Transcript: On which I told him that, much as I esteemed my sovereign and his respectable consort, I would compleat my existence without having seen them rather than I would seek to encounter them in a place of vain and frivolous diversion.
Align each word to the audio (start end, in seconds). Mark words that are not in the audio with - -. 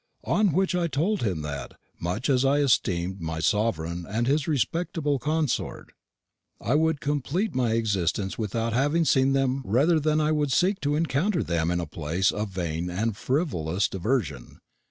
On 0.25 0.51
which 0.51 0.73
I 0.73 0.87
told 0.87 1.21
him 1.21 1.43
that, 1.43 1.75
much 1.99 2.27
as 2.27 2.43
I 2.43 2.57
esteemed 2.61 3.21
my 3.21 3.37
sovereign 3.39 4.07
and 4.09 4.25
his 4.25 4.47
respectable 4.47 5.19
consort, 5.19 5.91
I 6.59 6.73
would 6.73 7.01
compleat 7.01 7.53
my 7.53 7.73
existence 7.73 8.35
without 8.35 8.73
having 8.73 9.05
seen 9.05 9.33
them 9.33 9.61
rather 9.63 9.99
than 9.99 10.19
I 10.19 10.31
would 10.31 10.51
seek 10.51 10.79
to 10.81 10.95
encounter 10.95 11.43
them 11.43 11.69
in 11.69 11.79
a 11.79 11.85
place 11.85 12.31
of 12.31 12.49
vain 12.49 12.89
and 12.89 13.15
frivolous 13.15 13.87
diversion. 13.87 14.57